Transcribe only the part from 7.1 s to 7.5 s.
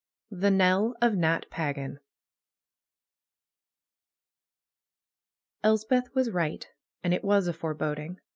it was